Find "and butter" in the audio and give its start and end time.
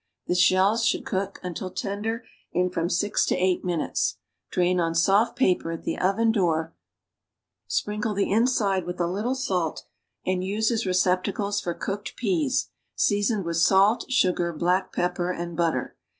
15.31-15.95